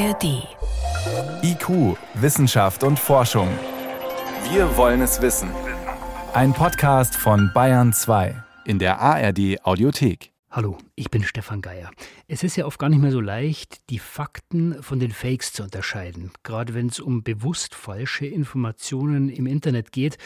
[0.00, 0.48] ARD.
[1.42, 3.48] IQ, Wissenschaft und Forschung.
[4.50, 5.50] Wir wollen es wissen.
[6.32, 10.32] Ein Podcast von Bayern 2 in der ARD Audiothek.
[10.50, 11.90] Hallo, ich bin Stefan Geier.
[12.28, 15.64] Es ist ja oft gar nicht mehr so leicht, die Fakten von den Fakes zu
[15.64, 20.16] unterscheiden, gerade wenn es um bewusst falsche Informationen im Internet geht.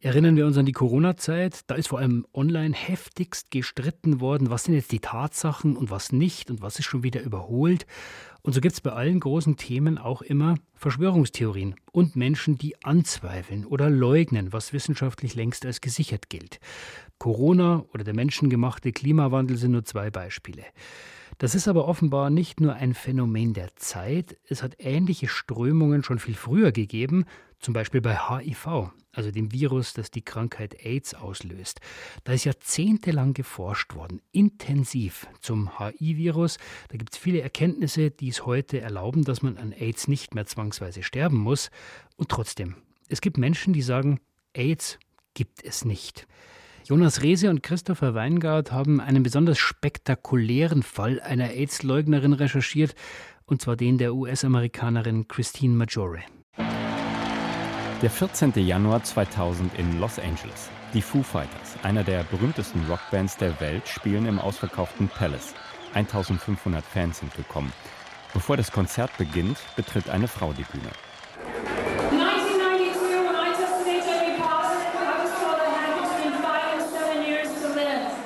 [0.00, 1.62] Erinnern wir uns an die Corona-Zeit.
[1.66, 6.12] Da ist vor allem online heftigst gestritten worden, was sind jetzt die Tatsachen und was
[6.12, 7.84] nicht und was ist schon wieder überholt.
[8.42, 13.66] Und so gibt es bei allen großen Themen auch immer Verschwörungstheorien und Menschen, die anzweifeln
[13.66, 16.60] oder leugnen, was wissenschaftlich längst als gesichert gilt.
[17.18, 20.62] Corona oder der menschengemachte Klimawandel sind nur zwei Beispiele.
[21.38, 26.18] Das ist aber offenbar nicht nur ein Phänomen der Zeit, es hat ähnliche Strömungen schon
[26.18, 27.26] viel früher gegeben,
[27.58, 31.80] zum Beispiel bei HIV, also dem Virus, das die Krankheit AIDS auslöst.
[32.24, 36.58] Da ist jahrzehntelang geforscht worden, intensiv zum HIV-Virus.
[36.88, 40.46] Da gibt es viele Erkenntnisse, die es heute erlauben, dass man an AIDS nicht mehr
[40.46, 41.70] zwangsweise sterben muss.
[42.16, 42.76] Und trotzdem,
[43.08, 44.20] es gibt Menschen, die sagen,
[44.52, 44.98] AIDS
[45.34, 46.26] gibt es nicht.
[46.84, 52.94] Jonas Rehse und Christopher Weingart haben einen besonders spektakulären Fall einer AIDS-Leugnerin recherchiert,
[53.44, 56.22] und zwar den der US-Amerikanerin Christine Maggiore.
[58.00, 58.52] Der 14.
[58.64, 60.70] Januar 2000 in Los Angeles.
[60.94, 65.52] Die Foo Fighters, einer der berühmtesten Rockbands der Welt, spielen im ausverkauften Palace.
[65.94, 67.72] 1500 Fans sind gekommen.
[68.32, 70.92] Bevor das Konzert beginnt, betritt eine Frau die Bühne.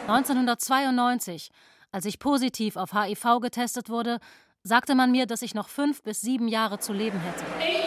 [0.07, 1.51] 1992,
[1.93, 4.19] als ich positiv auf HIV getestet wurde,
[4.65, 7.82] sagte man mir, dass ich noch fünf bis sieben Jahre zu leben hätte.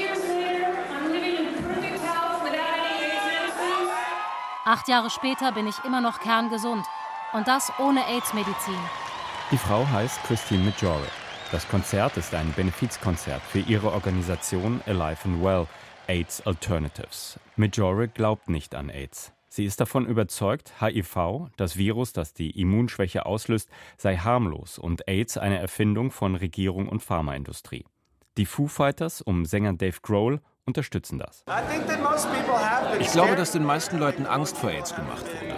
[4.67, 6.83] Acht Jahre später bin ich immer noch kerngesund.
[7.33, 8.79] Und das ohne AIDS-Medizin.
[9.51, 11.05] Die Frau heißt Christine Majore.
[11.51, 15.67] Das Konzert ist ein Benefizkonzert für ihre Organisation Alive and Well,
[16.07, 17.39] AIDS Alternatives.
[17.57, 19.33] Majore glaubt nicht an AIDS.
[19.49, 25.37] Sie ist davon überzeugt, HIV, das Virus, das die Immunschwäche auslöst, sei harmlos und AIDS
[25.37, 27.85] eine Erfindung von Regierung und Pharmaindustrie.
[28.37, 31.45] Die Foo Fighters um Sänger Dave Grohl unterstützen das.
[32.99, 35.55] Ich glaube, dass den meisten Leuten Angst vor AIDS gemacht wurde.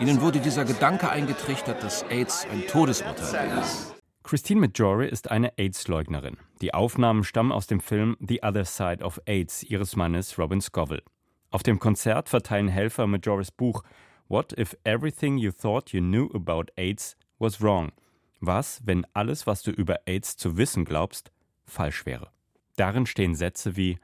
[0.00, 3.94] Ihnen wurde dieser Gedanke eingetrichtert, dass AIDS ein Todesurteil ist.
[4.22, 6.36] Christine Majore ist eine AIDS-Leugnerin.
[6.60, 11.02] Die Aufnahmen stammen aus dem Film The Other Side of AIDS ihres Mannes Robin Scoville.
[11.50, 13.82] Auf dem Konzert verteilen Helfer Majoris Buch
[14.28, 17.90] What if everything you thought you knew about AIDS was wrong?
[18.40, 21.32] Was, wenn alles, was du über AIDS zu wissen glaubst,
[21.64, 22.30] falsch wäre?
[22.76, 23.98] Darin stehen Sätze wie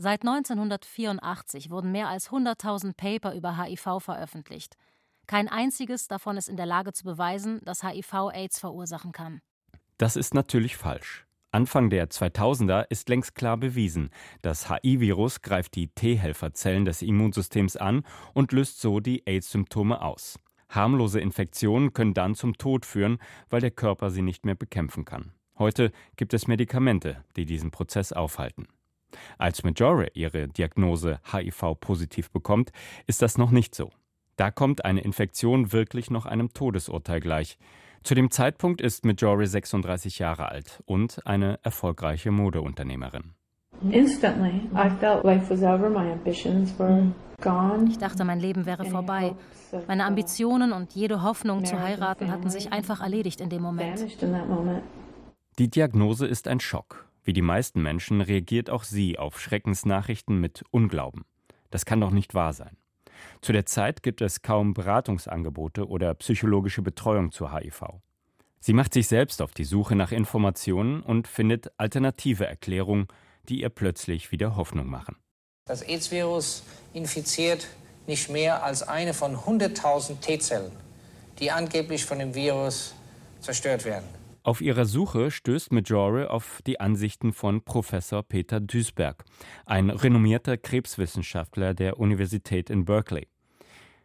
[0.00, 4.76] Seit 1984 wurden mehr als 100.000 Paper über HIV veröffentlicht.
[5.26, 9.40] Kein einziges davon ist in der Lage zu beweisen, dass HIV AIDS verursachen kann.
[9.96, 11.26] Das ist natürlich falsch.
[11.50, 14.10] Anfang der 2000er ist längst klar bewiesen,
[14.40, 18.04] das HI-Virus greift die T-Helferzellen des Immunsystems an
[18.34, 20.38] und löst so die AIDS-Symptome aus.
[20.68, 23.18] Harmlose Infektionen können dann zum Tod führen,
[23.50, 25.32] weil der Körper sie nicht mehr bekämpfen kann.
[25.58, 28.68] Heute gibt es Medikamente, die diesen Prozess aufhalten.
[29.38, 32.70] Als Majore ihre Diagnose HIV-positiv bekommt,
[33.06, 33.90] ist das noch nicht so.
[34.36, 37.58] Da kommt eine Infektion wirklich noch einem Todesurteil gleich.
[38.04, 43.34] Zu dem Zeitpunkt ist Majori 36 Jahre alt und eine erfolgreiche Modeunternehmerin.
[43.90, 44.20] Ich
[47.98, 49.34] dachte, mein Leben wäre vorbei.
[49.86, 54.04] Meine Ambitionen und jede Hoffnung zu heiraten hatten sich einfach erledigt in dem Moment.
[55.58, 57.07] Die Diagnose ist ein Schock.
[57.28, 61.26] Wie die meisten Menschen reagiert auch sie auf Schreckensnachrichten mit Unglauben.
[61.70, 62.78] Das kann doch nicht wahr sein.
[63.42, 67.82] Zu der Zeit gibt es kaum Beratungsangebote oder psychologische Betreuung zu HIV.
[68.60, 73.08] Sie macht sich selbst auf die Suche nach Informationen und findet alternative Erklärungen,
[73.50, 75.16] die ihr plötzlich wieder Hoffnung machen.
[75.66, 76.62] Das AIDS-Virus
[76.94, 77.68] infiziert
[78.06, 80.72] nicht mehr als eine von 100.000 T-Zellen,
[81.40, 82.94] die angeblich von dem Virus
[83.42, 84.17] zerstört werden.
[84.48, 89.26] Auf ihrer Suche stößt Majore auf die Ansichten von Professor Peter Duisberg,
[89.66, 93.28] ein renommierter Krebswissenschaftler der Universität in Berkeley.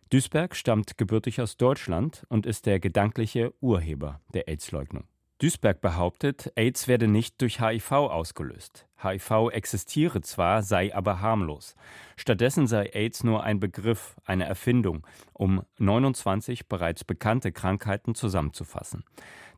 [0.10, 5.06] Duisberg stammt gebürtig aus Deutschland und ist der gedankliche Urheber der AIDS-Leugnung.
[5.44, 8.88] Duisberg behauptet, AIDS werde nicht durch HIV ausgelöst.
[9.04, 11.76] HIV existiere zwar, sei aber harmlos.
[12.16, 19.04] Stattdessen sei AIDS nur ein Begriff, eine Erfindung, um 29 bereits bekannte Krankheiten zusammenzufassen.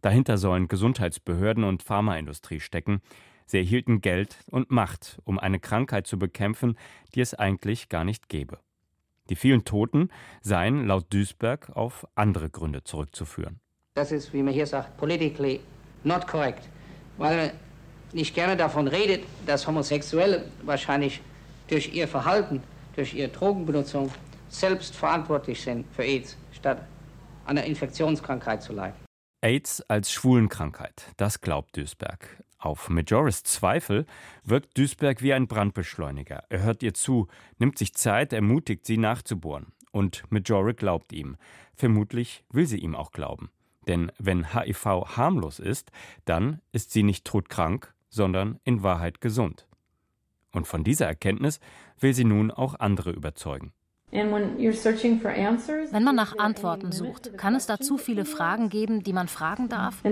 [0.02, 3.04] Dahinter sollen Gesundheitsbehörden und Pharmaindustrie stecken.
[3.46, 6.80] Sie erhielten Geld und Macht, um eine Krankheit zu bekämpfen,
[7.14, 8.58] die es eigentlich gar nicht gäbe.
[9.30, 10.10] Die vielen Toten
[10.42, 13.60] seien laut Duisberg auf andere Gründe zurückzuführen.
[13.94, 15.62] Das ist, wie man hier sagt, politically
[16.06, 16.68] not correct.
[17.18, 17.54] Weil
[18.14, 21.22] nicht gerne davon redet, dass Homosexuelle wahrscheinlich
[21.68, 22.64] durch ihr Verhalten,
[22.96, 24.12] durch ihre Drogenbenutzung
[24.50, 26.82] selbst verantwortlich sind für AIDS, statt
[27.46, 28.96] an einer Infektionskrankheit zu leiden.
[29.42, 32.44] AIDS als Schwulenkrankheit, das glaubt Duisberg.
[32.58, 34.06] Auf Majoris Zweifel
[34.44, 36.44] wirkt Duisberg wie ein Brandbeschleuniger.
[36.50, 37.28] Er hört ihr zu,
[37.60, 39.68] nimmt sich Zeit, ermutigt sie nachzubohren.
[39.92, 41.38] Und Majore glaubt ihm.
[41.76, 43.52] Vermutlich will sie ihm auch glauben.
[43.88, 44.86] Denn wenn HIV
[45.18, 45.92] harmlos ist,
[46.26, 49.68] dann ist sie nicht todkrank, sondern in Wahrheit gesund.
[50.52, 51.60] Und von dieser Erkenntnis
[52.00, 53.74] will sie nun auch andere überzeugen.
[54.12, 59.68] Wenn man nach Antworten sucht, kann es da zu viele Fragen geben, die man fragen
[59.68, 60.04] darf?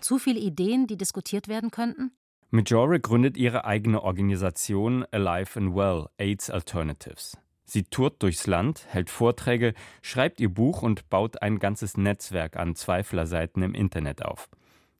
[0.00, 2.12] Zu viele Ideen, die diskutiert werden könnten?
[2.50, 7.36] Majore gründet ihre eigene Organisation Alive and Well AIDS Alternatives.
[7.70, 12.74] Sie tourt durchs Land, hält Vorträge, schreibt ihr Buch und baut ein ganzes Netzwerk an
[12.74, 14.48] Zweiflerseiten im Internet auf.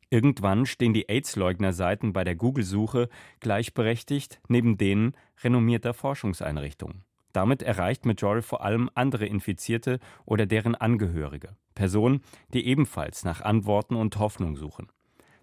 [0.08, 3.08] Irgendwann stehen die AIDS-Leugner-Seiten bei der Google-Suche
[3.40, 7.02] gleichberechtigt neben denen renommierter Forschungseinrichtungen.
[7.32, 12.23] Damit erreicht Majority vor allem andere Infizierte oder deren Angehörige, Personen,
[12.55, 14.87] die ebenfalls nach Antworten und Hoffnung suchen.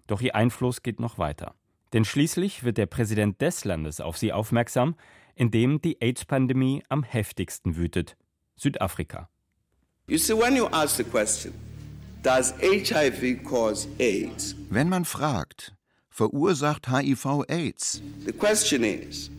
[0.06, 1.54] Doch ihr Einfluss geht noch weiter.
[1.92, 4.94] Denn schließlich wird der Präsident des Landes auf sie aufmerksam,
[5.38, 8.16] in dem die AIDS-Pandemie am heftigsten wütet,
[8.56, 9.28] Südafrika.
[10.08, 11.54] You see, when you ask the question,
[12.22, 14.54] does HIV cause AIDS?
[14.70, 15.74] Wenn man fragt,
[16.10, 18.02] verursacht HIV AIDS?
[18.24, 19.30] The question is,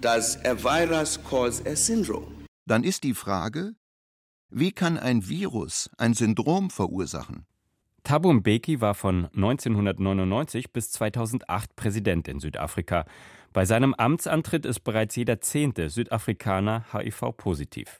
[0.00, 2.46] Does a virus cause a syndrome?
[2.66, 3.74] Dann ist die Frage,
[4.48, 7.46] wie kann ein Virus ein Syndrom verursachen?
[8.04, 13.06] Thabo Mbeki war von 1999 bis 2008 Präsident in Südafrika.
[13.52, 17.98] Bei seinem Amtsantritt ist bereits jeder zehnte Südafrikaner HIV-positiv.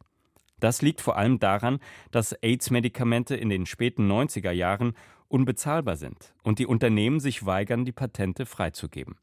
[0.60, 1.78] Das liegt vor allem daran,
[2.10, 4.94] dass AIDS-Medikamente in den späten 90er Jahren
[5.28, 9.16] unbezahlbar sind und die Unternehmen sich weigern, die Patente freizugeben.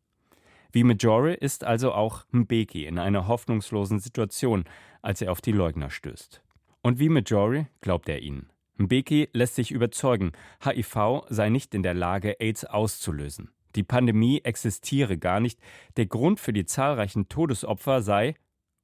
[0.72, 4.66] Wie Majore ist also auch Mbeki in einer hoffnungslosen Situation,
[5.01, 6.42] als er auf die Leugner stößt.
[6.81, 8.50] Und wie Majore glaubt er ihnen.
[8.77, 10.33] Mbeki lässt sich überzeugen,
[10.63, 13.51] HIV sei nicht in der Lage, AIDS auszulösen.
[13.75, 15.60] Die Pandemie existiere gar nicht.
[15.98, 18.36] Der Grund für die zahlreichen Todesopfer sei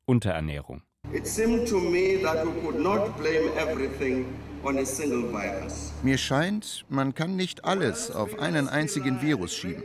[0.06, 0.84] Unterernährung.
[6.04, 9.84] Mir scheint, man kann nicht alles auf einen einzigen Virus schieben.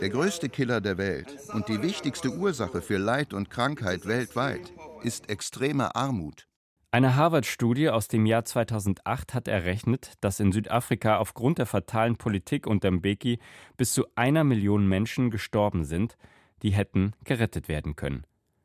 [0.00, 4.72] Der größte Killer der Welt und die wichtigste Ursache für Leid und Krankheit weltweit
[5.02, 6.46] ist extreme Armut.
[6.92, 12.66] Eine Harvard-Studie aus dem Jahr 2008 hat errechnet, dass in Südafrika aufgrund der fatalen Politik
[12.66, 13.38] unter Mbeki
[13.76, 16.16] bis zu einer Million Menschen gestorben sind,
[16.62, 18.24] die hätten gerettet werden können.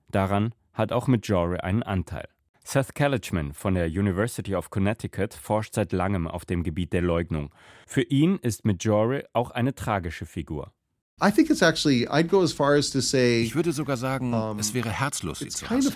[0.10, 2.28] Daran hat auch Majore einen Anteil.
[2.64, 7.54] Seth Kalichman von der University of Connecticut forscht seit langem auf dem Gebiet der Leugnung.
[7.88, 10.72] Für ihn ist Majore auch eine tragische Figur.
[11.22, 11.38] Ich
[13.56, 15.94] würde sogar sagen, es wäre herzlos, sie zu hassen.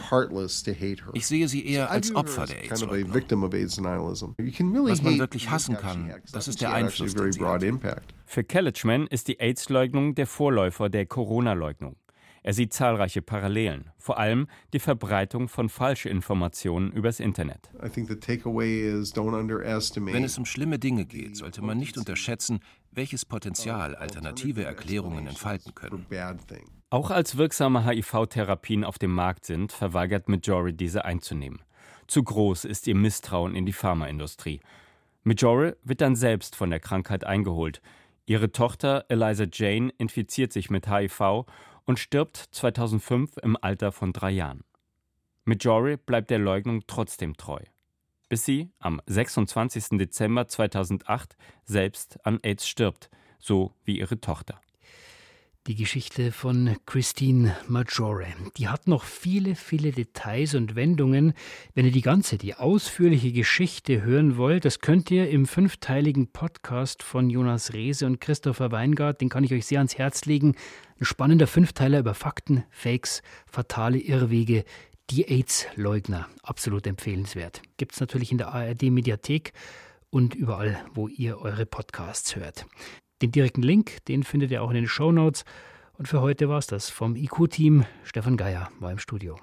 [1.13, 2.81] Ich sehe sie eher als Opfer der AIDS.
[2.81, 2.87] Was
[5.01, 7.15] man wirklich hassen kann, das ist der Einfluss.
[8.25, 11.95] Für Kellichman ist die AIDS-Leugnung der Vorläufer der Corona-Leugnung.
[12.45, 17.71] Er sieht zahlreiche Parallelen, vor allem die Verbreitung von Falschinformationen übers Internet.
[17.73, 18.05] Wenn
[20.23, 22.59] es um schlimme Dinge geht, sollte man nicht unterschätzen,
[22.91, 26.05] welches Potenzial alternative Erklärungen entfalten können.
[26.91, 31.63] Auch als wirksame HIV-Therapien auf dem Markt sind, verweigert Majori diese einzunehmen.
[32.05, 34.59] Zu groß ist ihr Misstrauen in die Pharmaindustrie.
[35.23, 37.81] Majori wird dann selbst von der Krankheit eingeholt.
[38.27, 41.47] Ihre Tochter Eliza Jane infiziert sich mit HIV
[41.85, 44.63] und stirbt 2005 im Alter von drei Jahren.
[45.45, 47.61] Majori bleibt der Leugnung trotzdem treu,
[48.29, 49.97] bis sie am 26.
[49.97, 54.59] Dezember 2008 selbst an AIDS stirbt, so wie ihre Tochter.
[55.67, 58.27] Die Geschichte von Christine Maggiore.
[58.55, 61.33] Die hat noch viele, viele Details und Wendungen.
[61.73, 67.01] Wenn ihr die ganze, die ausführliche Geschichte hören wollt, das könnt ihr im fünfteiligen Podcast
[67.01, 70.55] von Jonas Rehse und Christopher Weingart, den kann ich euch sehr ans Herz legen.
[70.97, 74.63] Ein spannender Fünfteiler über Fakten, Fakes, fatale Irrwege,
[75.09, 76.29] die AIDS-Leugner.
[76.41, 77.61] Absolut empfehlenswert.
[77.75, 79.51] Gibt es natürlich in der ARD-Mediathek
[80.09, 82.65] und überall, wo ihr eure Podcasts hört.
[83.21, 85.43] Den direkten Link, den findet ihr auch in den Show Notes.
[85.97, 87.85] Und für heute war es das vom IQ-Team.
[88.03, 89.37] Stefan Geier war im Studio.